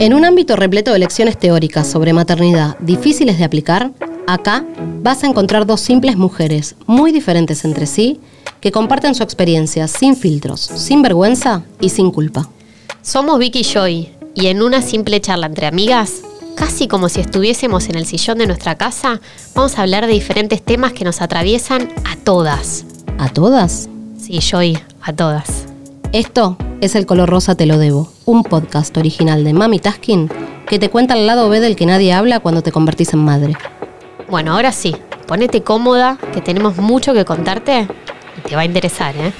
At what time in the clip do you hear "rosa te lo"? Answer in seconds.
27.28-27.78